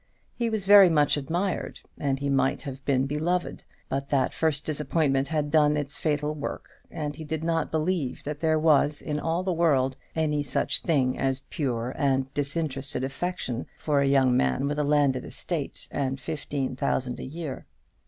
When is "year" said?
17.23-17.67